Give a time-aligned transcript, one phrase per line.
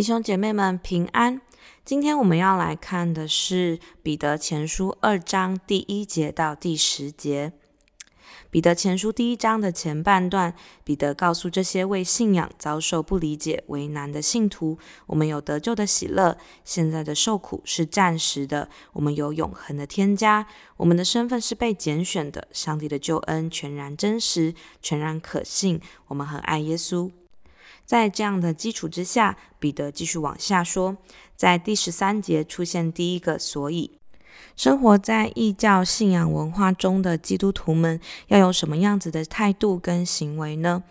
[0.00, 1.42] 弟兄姐妹们平安。
[1.84, 7.52] 今天我们要来看的是彼得前书二章第一节到第十节。
[8.48, 20.46] 彼得前书第一章的前半段，彼得告诉这些为信仰遭受不理解、为难的信徒：我们有得救的喜乐，现在的受苦是暂时的；我们有永恒的添加，
[20.78, 22.48] 我们的身份是被拣选的。
[22.52, 25.78] 上帝的救恩全然真实，全然可信。
[26.06, 27.10] 我们很爱耶稣。
[27.90, 30.96] 在这样的基础之下，彼得继续往下说，
[31.34, 33.98] 在第十三节出现第一个所以，
[34.54, 40.84] 生活在异教信仰文化中的基督徒们要有什么样子的态度跟行为呢？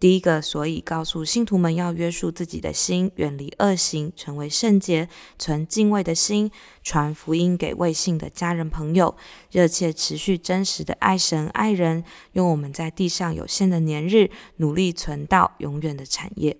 [0.00, 6.52] 第一个，所以告诉信徒们要约束自己的心，远离恶行，成为圣洁，存敬畏的心，
[6.84, 9.16] 传福音给未信的家人朋友，
[9.50, 16.56] 热切持续真实的爱神爱人，用我们在地上有限的年日，努力存到永远的产业。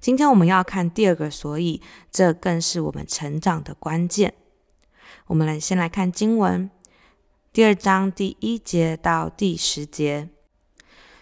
[0.00, 4.32] 今天我们要看第二个，所以这更是我们成长的关键。
[5.26, 6.70] 我们来先来看经文，
[7.52, 10.30] 第二章第一节到第十节。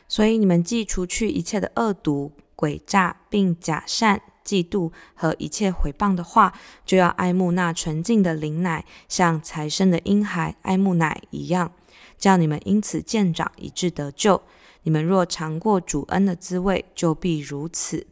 [0.08, 6.52] 所以你们既除去一切的恶毒、诡诈，并假善、嫉妒和一切毁谤的话，
[6.86, 11.72] 就要爱慕那纯净的灵奶，像才生的婴孩爱慕奶一样，
[12.16, 14.42] 叫你们因此渐长，以致得救。
[14.84, 18.06] 你们若尝过主恩的滋味，就必如此。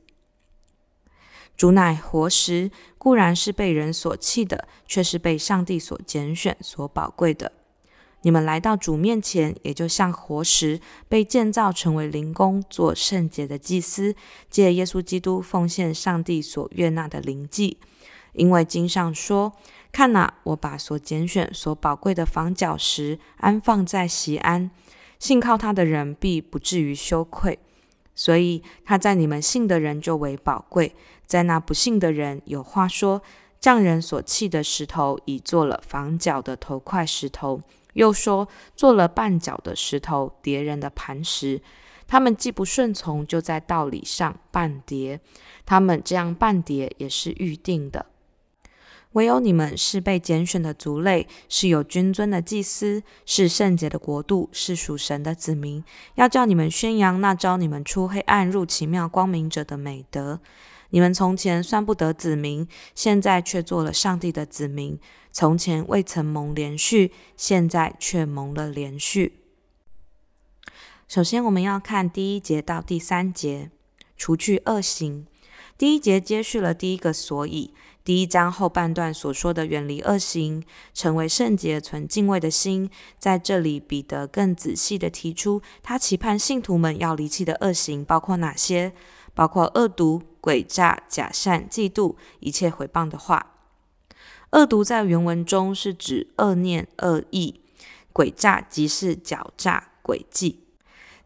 [1.56, 7.50] 主乃活石，固然是被人所弃的，却是被上帝所拣选、所宝贵的。
[8.27, 14.16] 你们来到主面前，也就像活石被建造成为灵宫，做圣洁的祭司，
[14.50, 17.78] 借耶稣基督奉献上帝所悦纳的灵祭。
[18.32, 19.53] 因为经上说
[19.92, 24.72] ：“看哪，我把所拣选、所宝贵的房角石安放在锡安，
[25.20, 27.56] 信靠他的人必不至于羞愧。”
[28.16, 33.22] 所以他在你们信的人就为宝贵，在那不信的人有话说
[33.60, 37.62] ：“匠人所弃的石头，已做了房角的头块石头。”
[37.96, 38.46] 又说，
[38.76, 41.60] 做了绊脚的石头，叠人的磐石。
[42.06, 45.20] 他们既不顺从，就在道理上绊跌。
[45.64, 48.06] 他们这样绊跌，也是预定的。
[49.12, 55.82] 唯有你们是被拣选的族类，是有君尊的祭司，是圣洁的国度，是属神的子民。
[56.16, 60.38] 要叫你们宣扬那招你们出黑暗入奇妙光明者的美德。
[60.91, 64.98] 你们从前算不得子民，现在却做了上帝的子民。
[65.32, 69.41] 从前未曾蒙连续，现在却蒙了连续。
[71.06, 73.70] 首先，我们要看第一节到第三节，
[74.16, 75.26] 除去恶行。
[75.76, 80.64] 第一节接续了第一个所以，第一章后半段所说的远离恶行，
[80.94, 82.91] 成为圣洁，存敬畏的心。
[83.19, 88.94] 在这里，彼得更仔细地提出，他期盼信徒们要离弃的恶行包括哪些？
[89.34, 93.54] 包括恶毒、诡诈、假善、嫉妒、一切毁谤的话。
[94.52, 97.60] 恶毒在原文中是指恶念、恶意；
[98.14, 100.60] 诡诈即是狡诈、诡计；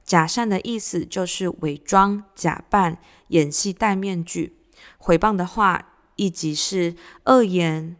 [0.02, 2.96] 假善的意思就是伪装、假扮、
[3.28, 4.52] 演戏、戴面具；
[4.96, 7.96] 毁谤的话亦即是恶言、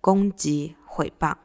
[0.00, 1.36] 攻击、毁谤。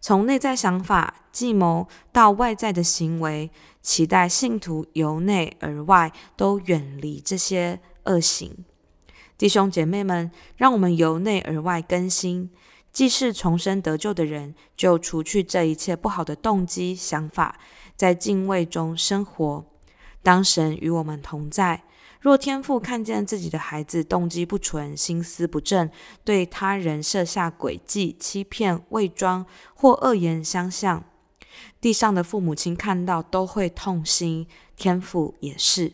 [0.00, 3.50] 从内在想法、计谋到外在的行为，
[3.82, 8.64] 期待信徒由内而外都远离这些恶行。
[9.38, 12.50] 弟兄姐妹们，让我们由内而外更新。
[12.90, 17.60] 既是重生得救的人，就除去这一切不好的动机、想法，
[17.94, 19.66] 在敬畏中生活。
[20.22, 21.84] 当神与我们同在，
[22.18, 25.90] 若天父看见自己的孩子动机不纯、心思不正，
[26.24, 29.44] 对他人设下诡计、欺骗、伪装
[29.74, 31.04] 或恶言相向，
[31.78, 35.92] 地上的父母亲看到都会痛心，天父也是。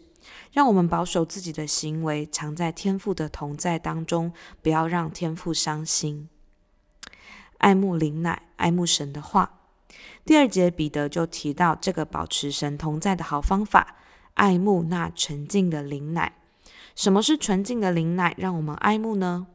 [0.53, 6.29] 让我们保守自己的行为，常在天父的同在当中，不要让天父伤心。
[7.57, 9.61] 爱慕灵奶，爱慕神的话。
[10.25, 13.97] 第二节，彼得就提到这个保持神同在的好方法：
[14.35, 16.35] 爱慕那纯净的灵奶。
[16.95, 18.35] 什么是纯净的灵奶？
[18.37, 19.47] 让我们爱慕呢？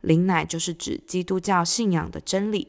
[0.00, 2.68] 灵奶就是指基督教信仰的真理。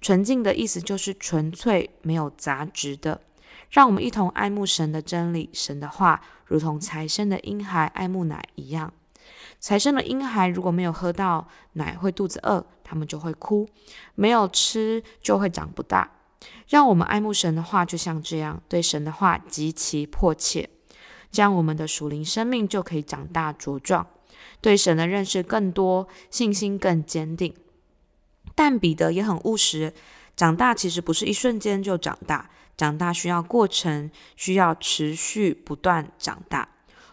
[0.00, 3.20] 纯净的意思就是纯粹、没有杂质的。
[3.70, 8.92] 让我们一同爱慕神的真理，神的话，如同才生的婴孩爱慕奶一样。
[9.60, 13.66] 才生的婴孩如果没有喝到奶，会肚子饿，他们就会哭；
[14.14, 16.10] 没有吃，就会长不大。
[16.68, 20.70] 让我们爱慕神的话，就像这样，对神的话极其迫切，
[21.30, 24.06] 这样我们的属灵生命就可以长大茁壮，
[24.60, 27.54] 对神的认识更多，信心更坚定。
[28.54, 29.92] 但彼得也很务实，
[30.36, 32.50] 长大其实不是一瞬间就长大。
[32.76, 36.66] 长大需要过程，需要持续不断长大。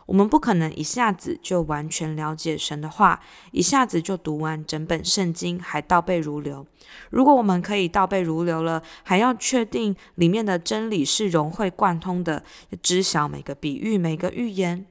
[0.05, 3.19] 我们不可能一下子就完全了解神的话，
[3.51, 6.65] 一下子就读完整本圣经，还倒背如流。
[7.09, 12.41] 如果我们可以倒背如流了，还要确定里面的真理是融会贯通的，
[12.81, 14.85] 知晓每个比喻、每个预言。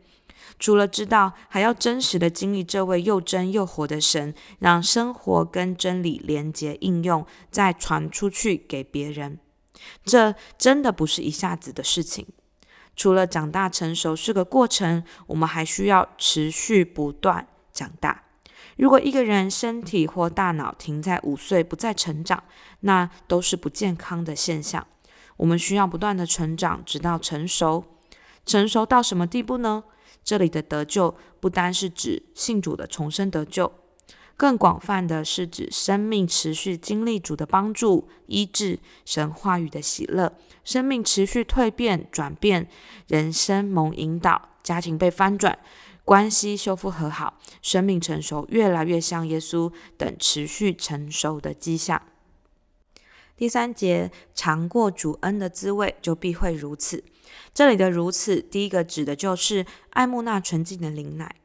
[0.59, 9.39] 除了知道，还要真实的经历这位又真又活的神，让生活跟真理连结应用，再传出去给别人。
[10.05, 12.27] 这真的不是一下子的事情。
[12.97, 18.23] 除了长大成熟是个过程，我们还需要持续不断长大。
[18.79, 22.45] 如果一个人身体或大脑停在五岁不再成长，
[22.81, 24.87] 那都是不健康的现象。
[25.37, 27.85] 我们需要不断的成长，直到成熟。
[28.47, 29.85] 成熟到什么地步呢？
[30.27, 33.73] 这里的得救不单是指信主的重生得救。
[34.37, 42.69] 更广泛的是指生命持续经历主的帮助、医治、神话语的喜乐，生命持续蜕变、转变，
[43.07, 45.59] 人生蒙引导，家庭被翻转，
[46.05, 52.03] 关系修复和好，生命成熟，越来越像耶稣等持续成熟的迹象。
[53.37, 57.05] 第三节，尝过主恩的滋味，就必会如此。
[57.53, 61.37] 这里的如此，第一个指的就是爱慕那纯净的灵奶。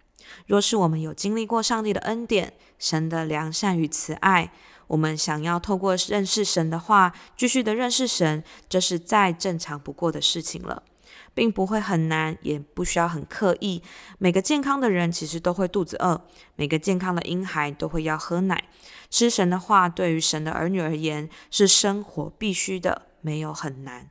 [0.47, 4.53] 若是我们有经历过上帝的恩典、神的良善与慈爱，
[4.87, 10.83] 我们想要透过认识神的话，继续的认识神，这是再正常不过的事情了，
[11.33, 13.81] 并不会很难，也不需要很刻意。
[14.17, 16.21] 每个健康的人其实都会肚子饿，
[16.55, 18.65] 每个健康的婴孩都会要喝奶。
[19.09, 24.09] 吃神的话，对于神的儿女而言，是生活必须的，没有很难。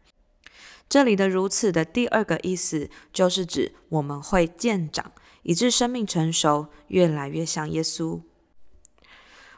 [0.88, 5.12] 这里的如此的第二个意思，就是指我们会渐长。
[5.42, 8.20] 以致生命成熟，越来越像耶稣。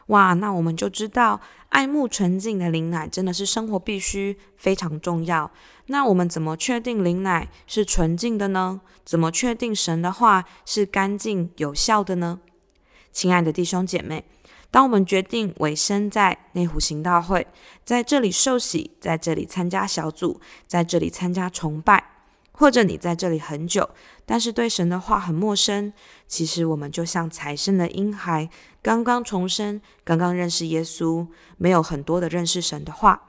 [0.07, 1.39] 哇，那我们就知道，
[1.69, 5.49] 爱慕纯净的灵奶真的是生活必须，非常重要。
[5.87, 8.81] 那我们怎么确定灵奶是纯净的呢？
[9.05, 12.39] 怎么确定神的话是干净有效的呢？
[13.11, 14.23] 亲爱的弟兄姐妹，
[14.71, 17.45] 当我们决定委身在内湖行道会，
[17.83, 22.03] 在这里受洗，在这里参加小组，在这里参加崇拜。
[22.53, 23.89] 或者你在这里很久，
[24.25, 25.91] 但是对神的话很陌生。
[26.27, 28.49] 其实我们就像才生的婴孩，
[28.81, 31.27] 刚刚重生，刚刚认识耶稣，
[31.57, 33.23] 没有很多的认识神的话。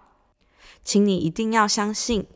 [0.85, 2.27] 请你一定要相信，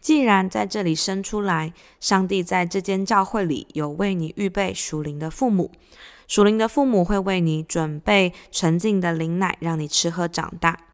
[0.00, 5.72] 既然在这里生出来，上帝在这间教会里有为你预备属灵的父母，
[6.28, 10.87] 属灵的父母会为你准备纯净的灵奶，让你吃喝长大。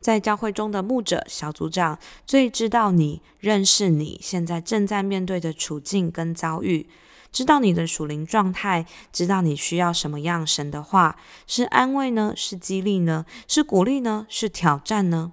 [0.00, 6.88] 在教会中的牧者、小组长最知道你、认识你现在正在面对的处境跟遭遇，
[7.30, 11.16] 知道你的属灵状态，知道你需要什么样神的话，
[11.46, 12.32] 是安慰呢？
[12.34, 13.26] 是激励呢？
[13.46, 14.26] 是鼓励呢？
[14.28, 15.32] 是挑战呢？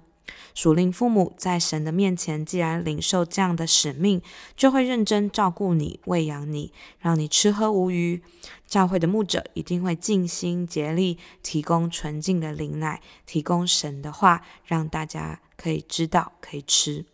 [0.54, 4.20] 属灵父母在神的面前，既然领受这样的使命，
[4.56, 8.22] 就会认真照顾你、喂养你，让你吃喝无余。
[8.66, 17.06] 教会的牧者一定会尽心竭力提供纯净的灵奶，提供神的话，让大家可以知道、可以吃。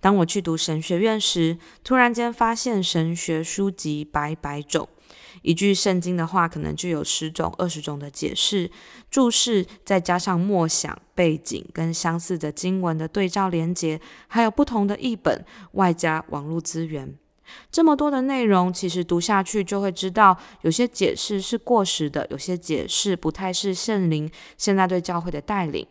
[0.00, 4.88] 当我去读神学院时，突然间发现神学书籍百百种，
[5.42, 8.70] 一句圣经的话可能就有十种、二十种的解释、
[9.10, 17.16] 注释，再加上默想、背景跟相似的经文的对照连结，还有不同的译本，外加网络资源。
[17.70, 25.86] 这么多的内容，其实读下去就会知道，有些解释是过时的，有些解释不太是圣灵现在对教会的带领。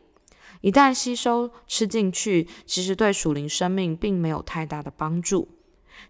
[0.60, 5.48] 一旦吸收吃进去，其实对属灵生命并没有太大的帮助。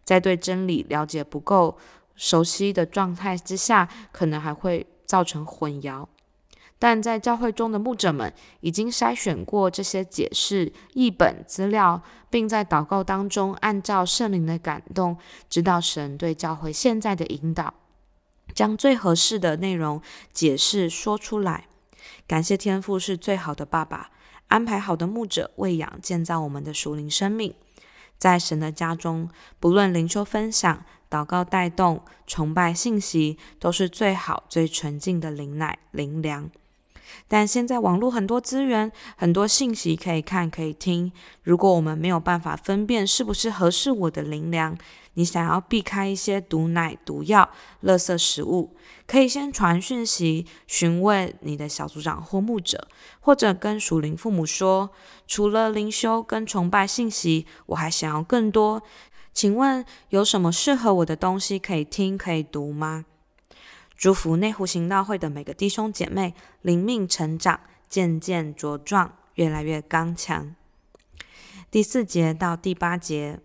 [0.03, 1.77] 在对真理了解不够
[2.15, 6.07] 熟悉的状态之下，可能还会造成混淆。
[6.77, 15.17] 但在教会中的牧者们已经筛选过这些解释译本资料，并在祷告当中按照圣灵的感动，
[15.49, 17.73] 知道神对教会现在的引导，
[18.53, 20.01] 将最合适的内容
[20.33, 21.67] 解释说出来。
[22.27, 24.11] 感谢天父是最好的爸爸，
[24.47, 27.55] 安排好的牧者喂养建造我们的属灵生命，
[28.17, 29.29] 在神的家中，
[29.61, 36.49] 不论灵修分享、祷告带动、崇拜信息，都是最好最纯净的灵奶灵粮。
[37.27, 41.11] 但现在网络很多资源，很多信息可以看可以听。
[41.43, 44.77] 如果我们没有办法分辨是不是合适我的灵粮，
[45.13, 47.49] 你想要避开一些毒奶、毒药、
[47.83, 48.75] 垃圾食物，
[49.07, 52.87] 可以先传讯息询问你的小组长或牧者，
[53.21, 54.89] 或者跟属灵父母说：
[55.25, 58.81] 除了灵修跟崇拜信息，我还想要更多。
[59.35, 63.03] 请问有什么适合我的东西可以听可以读吗？
[63.97, 70.55] 祝福内湖行道会的每个弟兄姐妹灵命成长，渐渐茁壮，越来越刚强。
[71.69, 73.41] 第四节到第八节，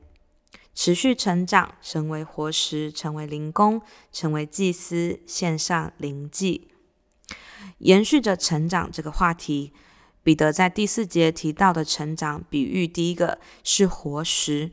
[0.73, 3.83] 持续成长，成为活石，成为灵工，
[4.13, 6.69] 成为祭司，献上灵祭。
[7.79, 9.73] 延续着成长这个话题，
[10.23, 14.71] 彼得在第四节提到的成长比喻，第一个是活石，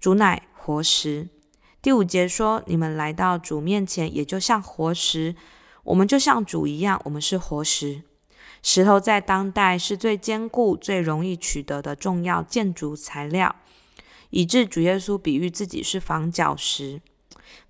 [0.00, 1.28] 主乃活石。
[1.80, 5.34] 第五节说：“你们来到主面前，也就像活石。
[5.84, 8.02] 我们就像主一样，我们是活石。
[8.62, 13.54] 石头在当代是最坚固、最容易取得的重要建筑材料，
[14.30, 17.00] 以致主耶稣比喻自己是房角石。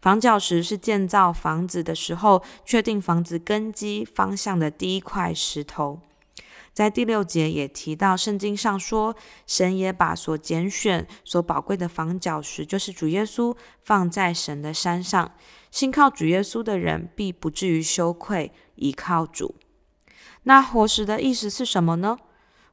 [0.01, 6.01] 房角石是建造房子的时候确定房子根基方向的第一块石头。”
[6.79, 9.17] 在第六节也提到，圣经上说，
[9.49, 15.33] 神也把所拣选、所宝贵的房角石，就是主耶稣，放在神的山上。
[15.73, 19.57] 信靠主耶稣的人，必不至于羞愧，倚靠主。
[20.45, 22.17] 那活石的意思是什么呢？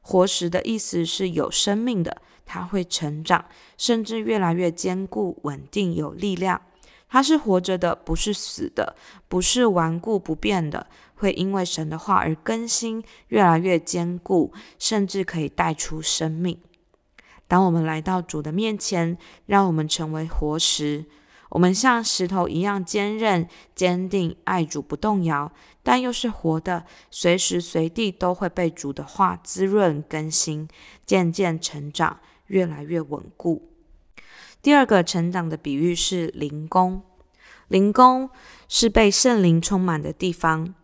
[0.02, 3.46] 活石的意思是有生命的，它会成长，
[3.76, 6.62] 甚至越来越坚固、稳定、有力量。
[7.08, 8.96] 它是活着的，不是死的，
[9.28, 10.88] 不是顽固不变的。
[11.16, 16.60] 会因为神的话而更新，越来越坚固，甚至可以带出生命。
[17.48, 21.06] 当我们来到主的面前，让我们成为活石，
[21.50, 30.68] 我们像石头一样坚韧、坚定，爱主不动摇，但又是活的，随时随地都会被主的话滋润更新，
[31.04, 32.18] 渐渐成长，
[32.48, 33.70] 越来越稳固。
[34.60, 37.02] 第二个成长的比喻是灵宫，
[37.68, 38.28] 灵宫
[38.68, 40.74] 是被圣灵充满的地方。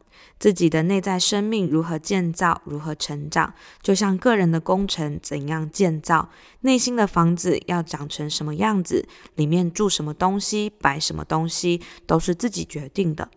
[0.43, 6.31] 自己的内在生命如何建造，如何成长，就像个人的工程怎样建造，
[6.63, 9.07] 内心的房子要长成什么样子，
[9.37, 13.29] 里面住什么东西，摆什么东西，都是自己决定的。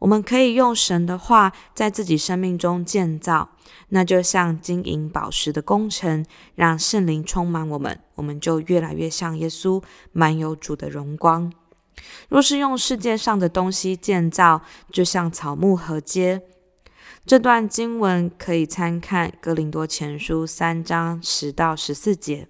[0.00, 3.50] 我们可以用神的话在自己生命中建造，
[3.90, 9.80] 那就像金银宝石的工程，让圣灵充满我们，我们就越来越像耶稣，
[10.10, 11.52] 满有主的荣光。
[12.28, 16.40] 若是用世界上的东西建造，就像草木禾秸。
[17.24, 22.48] 这段经文可以参看《哥林多前书》三章十到十四节。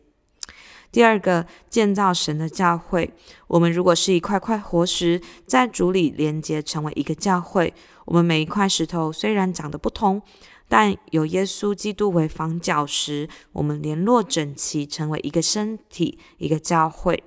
[0.90, 3.12] 第二个，建造神的教会。
[3.46, 7.72] 我们如果是一块块活石，在主里连结成为一个教会。
[8.04, 10.20] 我们每一块石头虽然长得不同，
[10.68, 17.22] 但有耶稣基督为房角石，我们联络整齐，成为一个身体，一个教会。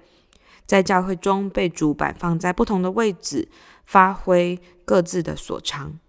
[0.66, 3.48] 在教会中被主摆放在不同的位置，
[3.86, 6.00] 发挥各自的所长。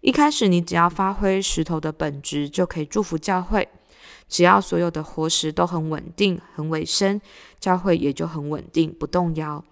[0.00, 3.68] 一开始，你只要发挥石头的本质，就可以祝福教会。
[4.28, 7.20] 只要所有的活石都很稳定、很委身，
[7.60, 9.62] 教会也就很稳定、不动摇。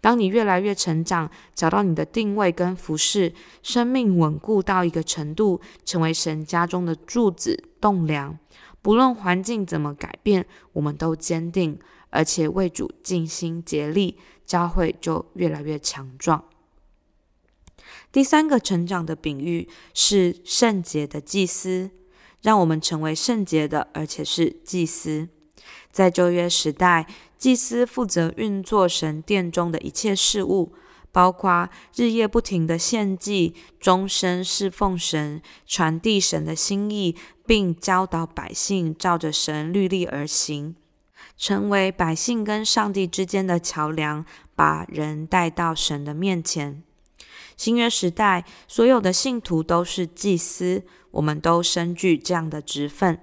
[0.00, 8.38] 当你越来越成长，找到你的定位跟服事，生命稳固到一个程度，成为神家中的柱子、栋梁。
[8.82, 11.78] 不论环境怎么改变，我们都坚定。
[12.14, 14.16] 而且为主尽心竭力，
[14.46, 16.44] 教会就越来越强壮。
[18.12, 21.90] 第三个成长的比喻是圣洁的祭司，
[22.40, 25.28] 让我们成为圣洁的，而且是祭司。
[25.90, 30.72] 在旧约时代，祭司负责运作神殿中的一切事务，
[31.10, 40.76] 包括日夜不停的献祭、终身侍奉神、传递神的心意，并教导百姓照着神律例而行。
[41.36, 44.24] 成为百姓跟上帝之间的桥梁，
[44.54, 46.82] 把人带到神的面前。
[47.56, 53.20] 新约时代，所有的信徒都是祭司，我们都身具这样的职分。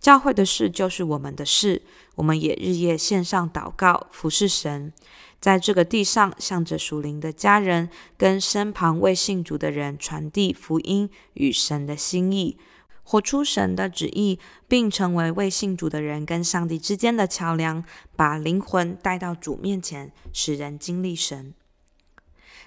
[0.00, 1.82] 教会的事就是我们的事，
[2.16, 4.92] 我们也日夜献上祷告，服侍神，
[5.40, 12.58] 在这个地上，向着属灵的家人跟身旁未信主的人传递福音与神的心意。
[13.02, 17.84] 活出神的旨意，并成为未信主的人跟上帝之间的桥梁，
[18.16, 21.54] 把灵魂带到主面前，使人经历神。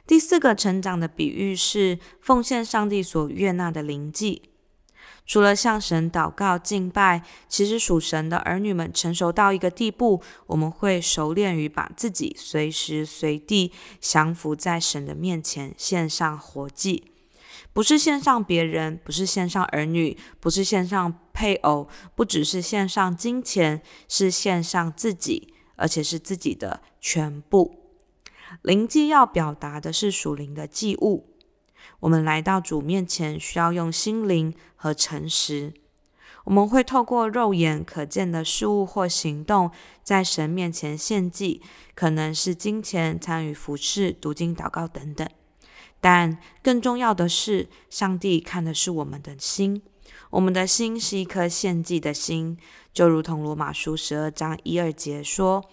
[0.06, 4.44] 第四个成长的比喻是奉献上帝所悦纳的灵祭。
[5.26, 17.15] 除了向神祷告敬拜，其实属神的儿女们成熟到一个地步，我们会熟练于把自己随时随地降服在神的面前，献上活祭。
[17.76, 27.76] 不是献上别人，不是献上儿女，不是献上配偶，不只是献上金钱，是献上自己，而且是自己的全部。
[28.62, 31.36] 灵祭要表达的是属灵的祭物。
[32.00, 35.74] 我们来到主面前，需要用心灵和诚实。
[36.46, 39.70] 我们会透过肉眼可见的事物或行动，
[40.02, 41.62] 在神面前献祭，
[41.94, 45.28] 可能是金钱、参与服事、读经、祷告等等。
[46.00, 49.82] 但更重要的是，上帝看的是我们的心。
[50.30, 52.58] 我们的心是一颗献祭的心，
[52.94, 55.64] 就如同罗马书十二章一二节说：“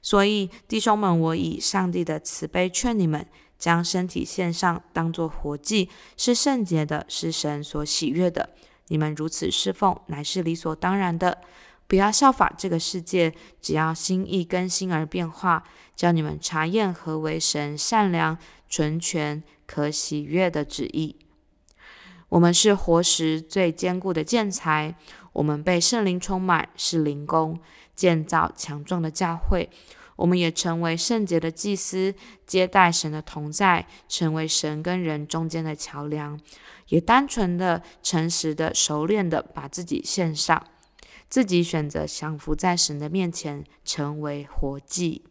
[0.00, 3.26] 所以，弟兄们，我以上帝的慈悲劝你们，
[3.58, 8.50] 将身体献上，当作活祭，是圣洁的，是神所喜悦的。
[8.88, 11.38] 你们如此侍奉，乃是理所当然的。
[11.86, 21.14] 不要效法这个世界，只要心意更新而变化，叫你们查验何为神善良、纯全、可喜悦的旨意。
[22.30, 24.96] 我们是活石最坚固的建材，
[25.34, 27.60] 我们被圣灵充满，是灵工，
[27.94, 29.70] 建造强壮的教会。
[30.16, 32.12] 我们也成为圣洁的祭司，
[32.44, 36.40] 接待神的同在，成为神跟人中间的桥梁，
[36.88, 40.66] 也单纯的、诚实的、熟练的把自己献上，
[41.28, 45.22] 自己选择降服在神的面前，成为活祭。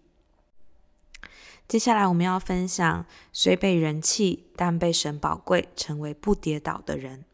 [1.67, 7.25] 接下来我们要分享，虽被人弃，但被神宝贵，成为不跌倒的人。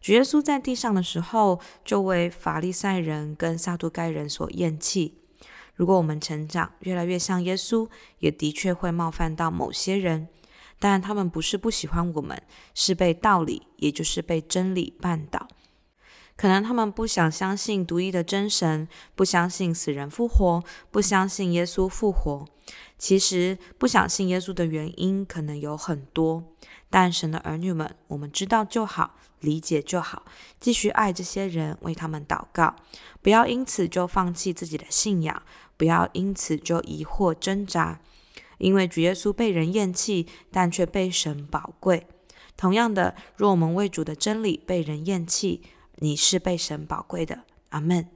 [0.00, 5.18] 主耶稣在地上的时候，就为法利赛人跟撒都该人所厌弃。
[5.74, 7.88] 如果我们成长越来越像耶稣，
[8.20, 10.28] 也的确会冒犯到某些人，
[10.78, 12.40] 但他们不是不喜欢我们，
[12.74, 15.48] 是被道理，也就是被真理绊倒。
[16.38, 22.46] 可能他们不想相信独一的真神，不相信死人复活，不相信耶稣复活。
[22.96, 26.44] 其实不想信耶稣的原因可能有很多，
[26.88, 30.22] 但神的儿女们，我们知道就好，理解就好，
[30.60, 32.76] 继续爱这些人，为他们祷告，
[33.20, 35.42] 不要因此就放弃自己的信仰，
[35.76, 37.98] 不要因此就疑惑挣扎，
[38.58, 42.06] 因为主耶稣被人厌弃，但却被神宝贵。
[42.56, 45.62] 同样的，若我们为主的真理被人厌弃，
[46.00, 48.08] 你是被神宝贵的，阿门。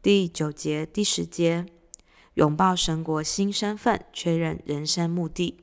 [0.00, 1.66] 第九节、第十节，
[2.34, 5.58] 拥抱神国新身份，确认人生目的。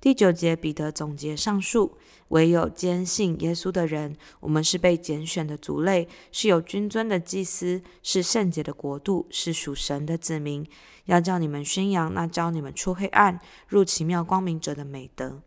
[0.00, 1.96] 第九节，彼得总结上述：
[2.28, 10.64] 唯有坚信耶稣的人，我们是被拣选的族类，是有君尊的祭司，是圣洁的国度，是属神的子民。
[11.06, 15.42] 要叫你们宣扬那召你们出黑暗入奇妙光明者的美德。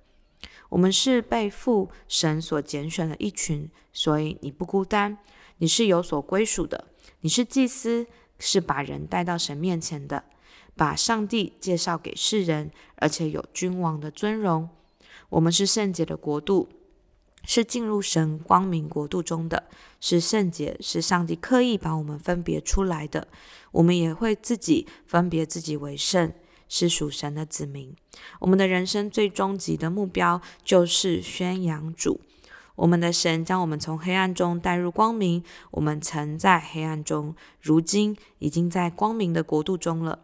[0.69, 5.17] 我们是被父神所拣选的一群，所以你不孤单，
[5.57, 6.87] 你是有所归属的。
[7.21, 10.23] 你是祭司，是把人带到神面前的，
[10.75, 14.69] 把上帝介绍给世人，而且有君王的尊荣。
[15.29, 16.69] 我们是圣洁的国度，
[17.43, 19.65] 是进入神光明国度中的，
[19.99, 23.27] 是圣洁，是上帝刻意把我们分别出来的。
[23.71, 26.31] 我们也会自己分别自己为圣。
[26.69, 27.93] 是属神的子民，
[28.39, 32.21] 我们的人生最终极的目标就是宣扬主。
[32.75, 40.19] 我们的神将我们从黑暗中带入光明，我们曾在黑暗中，如今已经在光明的国度中了。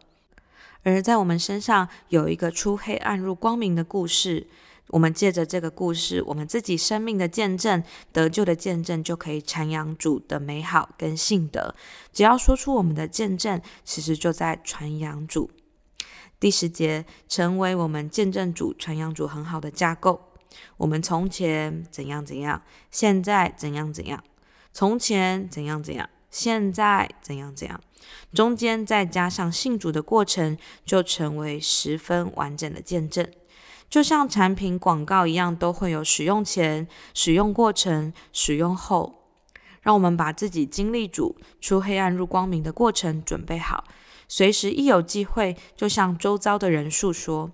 [0.82, 4.46] 而在我们身上有一个出黑暗入光明的故事，
[4.90, 7.82] 我们借着这个故事，我们自己生命的见证、
[8.12, 11.74] 得救的见证，就可以传扬主的美好跟信德。
[12.12, 15.50] 只要说出我们的见证，其实就在传扬主。
[16.38, 20.32] 第十节，成为我们见证主、传扬主很好的架构。
[20.76, 24.20] 我们从前怎样怎样，现在怎样怎样；
[24.72, 27.80] 从前怎样怎样，现在怎样怎样。
[28.34, 33.26] 中间再加上信主的过程，就成为十分完整的见证。
[33.88, 39.22] 就像产品广告一样，都会有使用前、使用过程、使用后。
[39.82, 43.84] 让我们把自己经历主出黑暗入光明的过程准备好。
[44.28, 47.50] 随时一有机会，就向周遭的人述说。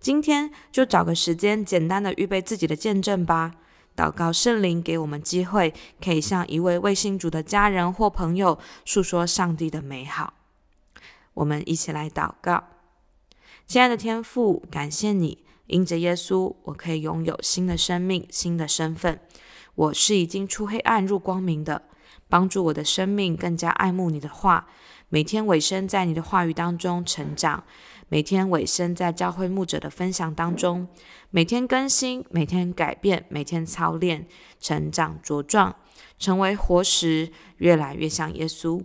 [0.00, 3.52] 今天就找个时间，简单的预备自己的见证吧。
[3.96, 5.72] 祷告圣灵给我们机会，
[6.02, 10.34] 可以向一位未信主的家人或朋友述说上帝的美好。
[11.34, 12.64] 我们一起来祷告。
[13.66, 19.20] 亲爱的天父，感谢你，因着耶稣，我可以拥有新的生命、新的身份。
[19.74, 21.82] 我是已经出黑暗入光明的，
[22.28, 24.68] 帮助我的生命更加爱慕你的话。
[25.14, 27.62] 每天尾声在你的话语当中成长，
[28.08, 30.88] 每天尾声在教会牧者的分享当中，
[31.30, 34.26] 每天更新，每天改变，每天操练，
[34.58, 35.76] 成长茁壮，
[36.18, 38.82] 成为活石，越来越像耶稣。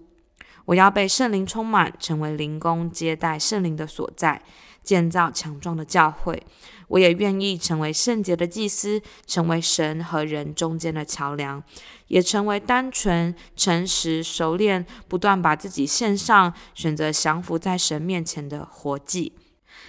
[0.69, 4.39] 我要被圣灵充满，成为灵宫，接待圣灵的所在。
[4.83, 6.41] 建造强壮的教会，
[6.87, 11.61] 我也愿意成为圣洁的祭司，成为神和人中间的桥梁，
[12.07, 19.33] 也成为单纯、诚实、熟练、不断把自己献上、选择降服在神面前的活祭。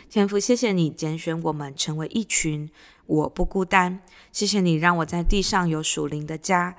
[0.08, 2.68] 天父，谢谢你拣选我们成为一群，
[3.06, 4.00] 我不孤单。
[4.32, 6.76] 谢谢你让我在地上有属灵的家。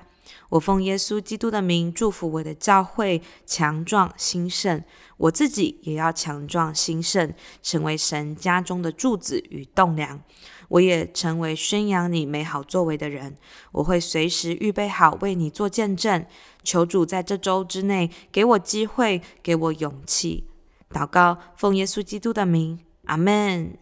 [0.50, 4.82] 我奉耶稣基督的名祝福我的教会强壮兴盛，
[5.16, 10.20] 我自己也要强壮兴盛，成为神家中的柱子与栋梁。
[10.68, 13.36] 我也成为宣扬你美好作为的人。
[13.72, 16.24] 我会随时预备好为你做见证。
[16.64, 20.46] 求主在这周之内给我机会，给我勇气，
[20.90, 23.81] 祷告，奉耶稣基督的名，阿门。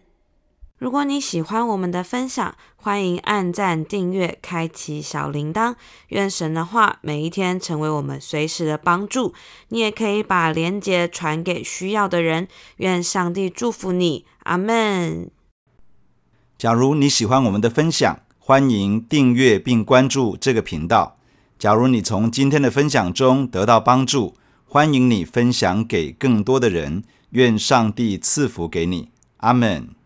[0.80, 5.74] 如果你喜欢我们的分享，欢迎按赞、订阅、开启小铃铛。
[6.08, 9.34] 愿神的话每一天成为我们随时的帮助。
[9.68, 12.48] 你也可以把连接传给需要的人。
[12.78, 15.30] 愿上帝祝福你，阿门。
[16.56, 21.18] 假如你喜欢我们的分享，欢迎订阅并关注这个频道。
[21.58, 27.04] 假如你从今天的分享中得到帮助，欢迎你分享给更多的人。
[27.32, 29.99] 愿上帝赐福给你，阿门。